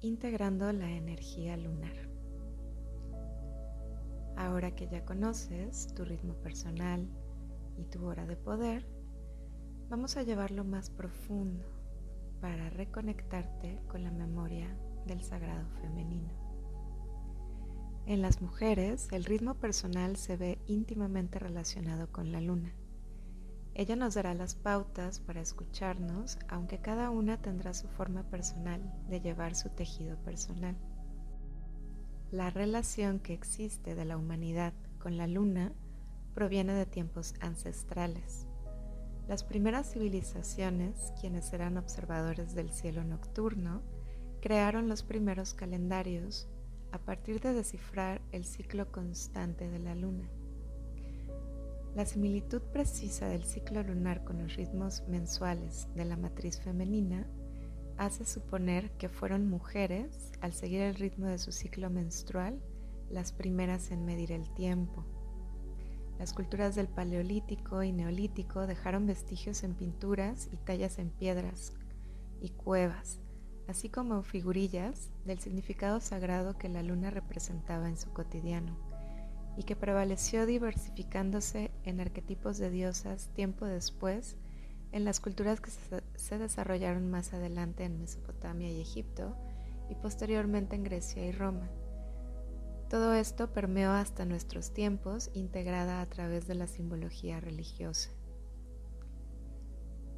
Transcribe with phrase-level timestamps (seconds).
[0.00, 2.08] integrando la energía lunar.
[4.36, 7.06] Ahora que ya conoces tu ritmo personal
[7.76, 8.86] y tu hora de poder,
[9.90, 11.64] vamos a llevarlo más profundo
[12.40, 14.74] para reconectarte con la memoria
[15.06, 16.30] del sagrado femenino.
[18.06, 22.74] En las mujeres, el ritmo personal se ve íntimamente relacionado con la luna.
[23.74, 29.20] Ella nos dará las pautas para escucharnos, aunque cada una tendrá su forma personal de
[29.20, 30.76] llevar su tejido personal.
[32.30, 35.72] La relación que existe de la humanidad con la luna
[36.34, 38.46] proviene de tiempos ancestrales.
[39.28, 43.82] Las primeras civilizaciones, quienes eran observadores del cielo nocturno,
[44.40, 46.48] crearon los primeros calendarios
[46.92, 50.28] a partir de descifrar el ciclo constante de la luna.
[51.94, 57.26] La similitud precisa del ciclo lunar con los ritmos mensuales de la matriz femenina
[57.96, 62.62] hace suponer que fueron mujeres, al seguir el ritmo de su ciclo menstrual,
[63.10, 65.04] las primeras en medir el tiempo.
[66.18, 71.74] Las culturas del Paleolítico y Neolítico dejaron vestigios en pinturas y tallas en piedras
[72.40, 73.20] y cuevas,
[73.66, 78.89] así como figurillas del significado sagrado que la luna representaba en su cotidiano
[79.60, 84.38] y que prevaleció diversificándose en arquetipos de diosas tiempo después
[84.90, 85.70] en las culturas que
[86.14, 89.36] se desarrollaron más adelante en Mesopotamia y Egipto
[89.90, 91.68] y posteriormente en Grecia y Roma.
[92.88, 98.08] Todo esto permeó hasta nuestros tiempos integrada a través de la simbología religiosa.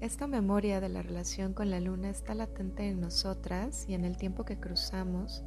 [0.00, 4.16] Esta memoria de la relación con la luna está latente en nosotras y en el
[4.16, 5.44] tiempo que cruzamos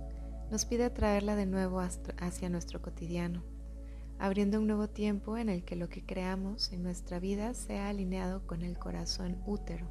[0.50, 3.50] nos pide traerla de nuevo hacia nuestro cotidiano
[4.22, 8.45] abriendo un nuevo tiempo en el que lo que creamos en nuestra vida sea alineado
[8.45, 9.89] con el corazón útero,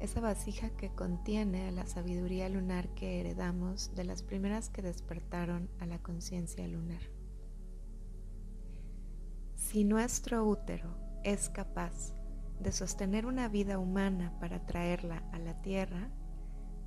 [0.00, 5.86] esa vasija que contiene la sabiduría lunar que heredamos de las primeras que despertaron a
[5.86, 7.02] la conciencia lunar.
[9.54, 12.14] Si nuestro útero es capaz
[12.58, 16.08] de sostener una vida humana para traerla a la tierra,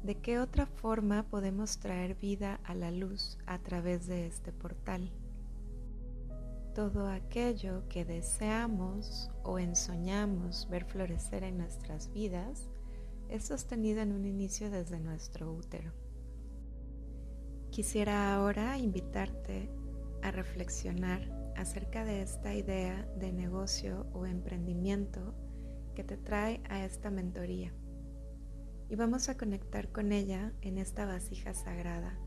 [0.02, 5.12] ¿de qué otra forma podemos traer vida a la luz a través de este portal?
[6.80, 12.70] Todo aquello que deseamos o ensoñamos ver florecer en nuestras vidas
[13.28, 15.92] es sostenido en un inicio desde nuestro útero.
[17.70, 19.70] Quisiera ahora invitarte
[20.22, 25.36] a reflexionar acerca de esta idea de negocio o emprendimiento
[25.96, 27.74] que te trae a esta mentoría.
[28.88, 32.18] Y vamos a conectar con ella en esta vasija sagrada.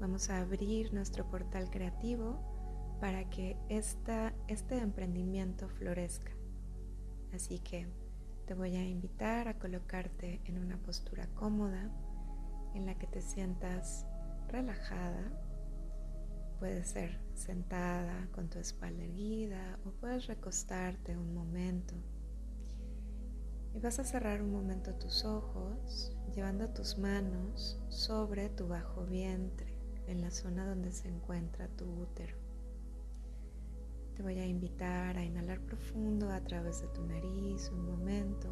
[0.00, 2.49] Vamos a abrir nuestro portal creativo
[3.00, 6.32] para que este emprendimiento florezca.
[7.32, 7.88] Así que
[8.46, 11.90] te voy a invitar a colocarte en una postura cómoda
[12.74, 14.06] en la que te sientas
[14.48, 15.32] relajada.
[16.58, 21.94] Puedes ser sentada con tu espalda erguida o puedes recostarte un momento.
[23.72, 29.78] Y vas a cerrar un momento tus ojos llevando tus manos sobre tu bajo vientre
[30.06, 32.39] en la zona donde se encuentra tu útero.
[34.20, 38.50] Te voy a invitar a inhalar profundo a través de tu nariz un momento.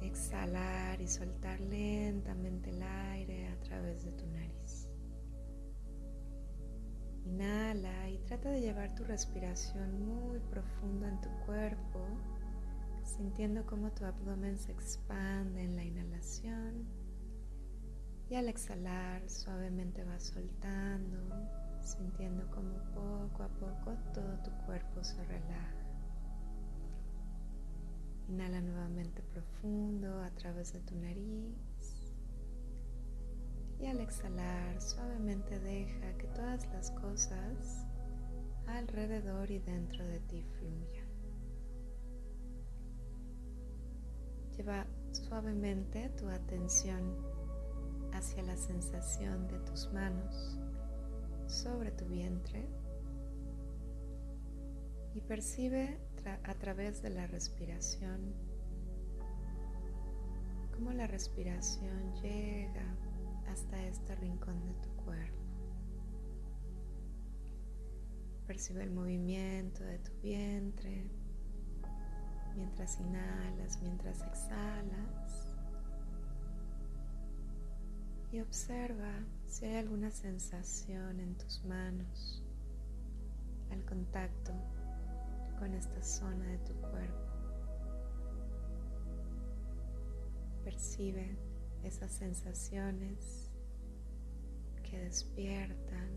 [0.00, 4.88] Exhalar y soltar lentamente el aire a través de tu nariz.
[7.24, 12.06] Inhala y trata de llevar tu respiración muy profundo en tu cuerpo,
[13.02, 16.86] sintiendo cómo tu abdomen se expande en la inhalación
[18.30, 21.57] y al exhalar suavemente va soltando
[21.88, 25.74] sintiendo como poco a poco todo tu cuerpo se relaja.
[28.28, 32.12] Inhala nuevamente profundo a través de tu nariz
[33.80, 37.86] y al exhalar suavemente deja que todas las cosas
[38.66, 41.08] alrededor y dentro de ti fluyan.
[44.56, 47.16] Lleva suavemente tu atención
[48.12, 50.58] hacia la sensación de tus manos
[51.48, 52.68] sobre tu vientre
[55.14, 55.98] y percibe
[56.44, 58.34] a través de la respiración
[60.74, 62.94] cómo la respiración llega
[63.50, 65.42] hasta este rincón de tu cuerpo.
[68.46, 71.10] Percibe el movimiento de tu vientre
[72.54, 75.56] mientras inhalas, mientras exhalas
[78.30, 79.12] y observa
[79.48, 82.42] si hay alguna sensación en tus manos
[83.70, 84.52] al contacto
[85.58, 87.28] con esta zona de tu cuerpo.
[90.64, 91.36] Percibe
[91.82, 93.50] esas sensaciones
[94.82, 96.10] que despiertan.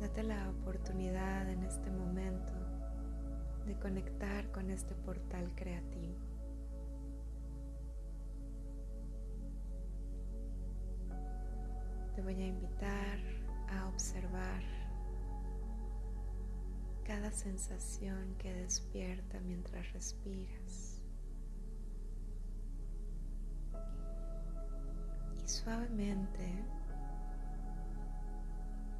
[0.00, 2.52] Date la oportunidad en este momento
[3.66, 6.35] de conectar con este portal creativo.
[12.26, 13.20] Voy a invitar
[13.68, 14.60] a observar
[17.04, 21.00] cada sensación que despierta mientras respiras.
[25.40, 26.64] Y suavemente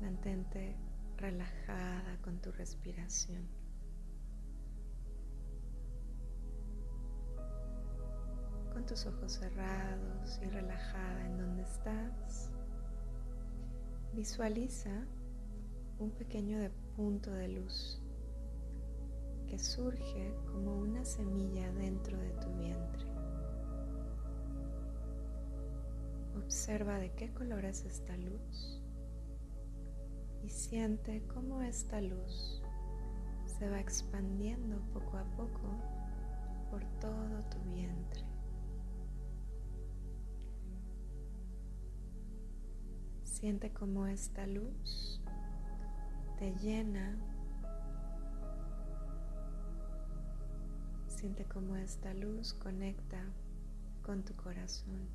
[0.00, 0.76] mantente
[1.16, 3.44] relajada con tu respiración.
[8.72, 12.52] Con tus ojos cerrados y relajada en donde estás,
[14.16, 15.06] visualiza
[15.98, 16.56] un pequeño
[16.96, 18.00] punto de luz
[19.46, 23.04] que surge como una semilla dentro de tu vientre.
[26.34, 28.82] Observa de qué color es esta luz
[30.42, 32.62] y siente cómo esta luz
[33.58, 35.76] se va expandiendo poco a poco
[36.70, 38.25] por todo tu vientre.
[43.38, 45.20] Siente cómo esta luz
[46.38, 47.18] te llena.
[51.06, 53.22] Siente cómo esta luz conecta
[54.02, 55.06] con tu corazón.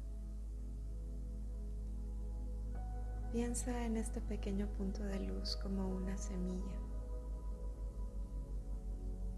[3.32, 6.80] Piensa en este pequeño punto de luz como una semilla.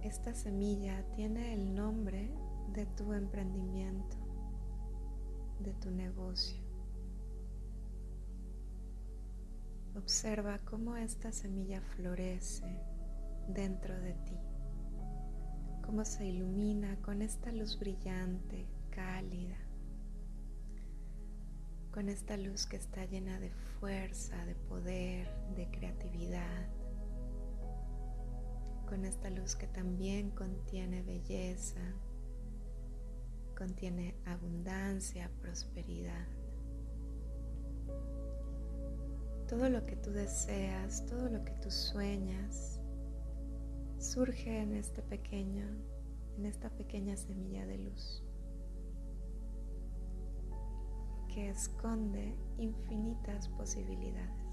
[0.02, 2.30] Esta semilla tiene el nombre
[2.74, 4.18] de tu emprendimiento,
[5.62, 6.63] de tu negocio.
[9.96, 12.66] Observa cómo esta semilla florece
[13.48, 14.38] dentro de ti,
[15.86, 19.58] cómo se ilumina con esta luz brillante, cálida,
[21.92, 26.68] con esta luz que está llena de fuerza, de poder, de creatividad,
[28.88, 31.82] con esta luz que también contiene belleza,
[33.56, 36.28] contiene abundancia, prosperidad.
[39.54, 42.80] Todo lo que tú deseas, todo lo que tú sueñas,
[44.00, 45.68] surge en este pequeño,
[46.36, 48.24] en esta pequeña semilla de luz
[51.28, 54.44] que esconde infinitas posibilidades.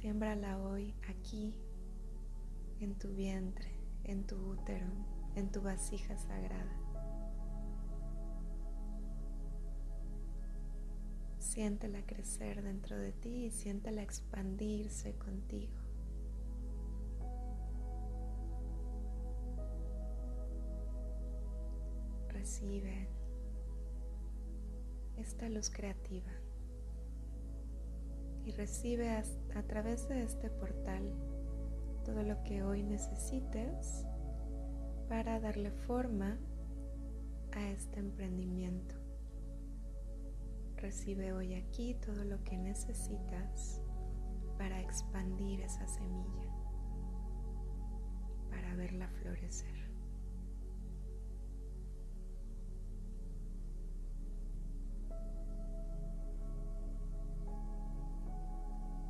[0.00, 1.54] Siémbrala hoy aquí,
[2.80, 3.70] en tu vientre,
[4.04, 4.86] en tu útero,
[5.34, 6.85] en tu vasija sagrada.
[11.56, 15.72] Siéntela crecer dentro de ti y siéntela expandirse contigo.
[22.28, 23.08] Recibe
[25.16, 26.30] esta luz creativa
[28.44, 29.24] y recibe a,
[29.54, 31.10] a, través de este portal
[32.04, 34.04] todo lo que hoy necesites
[35.08, 36.36] para darle forma
[37.52, 38.95] a este emprendimiento.
[40.76, 43.80] Recibe hoy aquí todo lo que necesitas
[44.58, 46.50] para expandir esa semilla,
[48.50, 49.86] para verla florecer.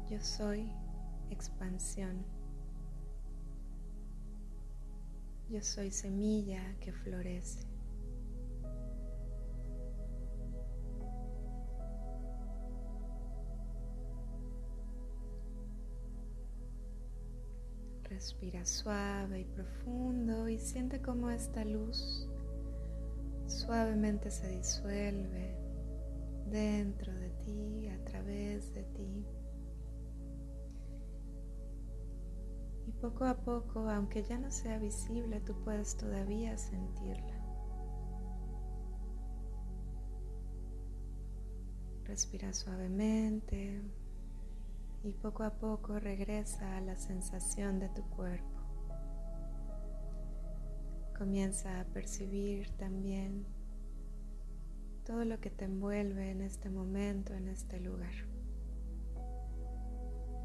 [0.08, 0.70] Yo soy
[1.30, 2.24] expansión.
[5.48, 7.75] Yo soy semilla que florece.
[18.26, 22.28] Respira suave y profundo y siente cómo esta luz
[23.46, 25.56] suavemente se disuelve
[26.50, 29.24] dentro de ti, a través de ti.
[32.88, 37.46] Y poco a poco, aunque ya no sea visible, tú puedes todavía sentirla.
[42.02, 43.84] Respira suavemente
[45.06, 48.60] y poco a poco regresa a la sensación de tu cuerpo.
[51.16, 53.46] Comienza a percibir también
[55.04, 58.14] todo lo que te envuelve en este momento, en este lugar.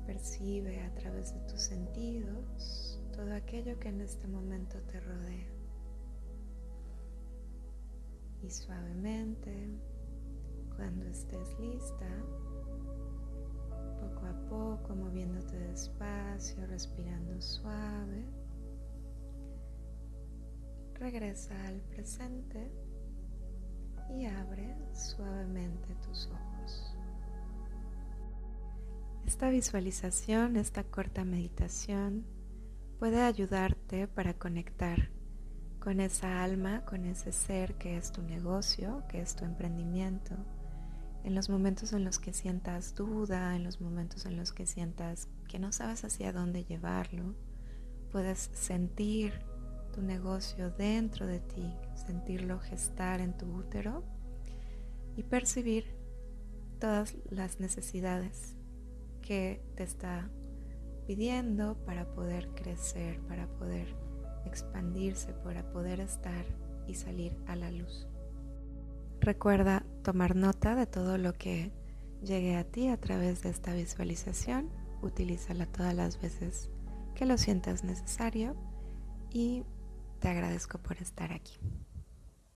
[0.06, 5.50] Percibe a través de tus sentidos todo aquello que en este momento te rodea.
[8.44, 9.72] Y suavemente,
[10.76, 12.08] cuando estés lista,
[14.52, 18.26] poco, moviéndote despacio, respirando suave.
[21.02, 22.72] regresa al presente
[24.16, 26.96] y abre suavemente tus ojos.
[29.26, 32.24] Esta visualización, esta corta meditación
[33.00, 35.10] puede ayudarte para conectar
[35.80, 40.36] con esa alma, con ese ser que es tu negocio, que es tu emprendimiento,
[41.24, 45.28] en los momentos en los que sientas duda, en los momentos en los que sientas
[45.48, 47.36] que no sabes hacia dónde llevarlo,
[48.12, 49.34] puedes sentir
[49.94, 54.04] tu negocio dentro de ti, sentirlo gestar en tu útero
[55.16, 55.86] y percibir
[56.80, 58.56] todas las necesidades
[59.22, 60.30] que te está
[61.06, 63.96] pidiendo para poder crecer, para poder
[64.46, 66.46] expandirse, para poder estar
[66.88, 68.08] y salir a la luz.
[69.22, 71.72] Recuerda tomar nota de todo lo que
[72.24, 74.72] llegue a ti a través de esta visualización.
[75.04, 76.72] Utilízala todas las veces
[77.14, 78.56] que lo sientas necesario
[79.30, 79.64] y
[80.20, 81.60] te agradezco por estar aquí.